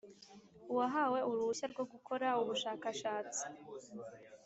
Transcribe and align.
Uhawe 0.73 1.19
uruhushya 1.29 1.65
rwo 1.73 1.83
gukora 1.91 2.27
ubushakashatsi 2.41 3.43